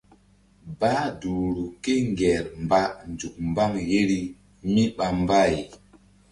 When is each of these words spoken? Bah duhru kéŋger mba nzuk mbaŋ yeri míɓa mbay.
Bah 0.79 1.03
duhru 1.19 1.65
kéŋger 1.83 2.43
mba 2.63 2.81
nzuk 3.11 3.35
mbaŋ 3.49 3.71
yeri 3.89 4.19
míɓa 4.73 5.05
mbay. 5.21 5.53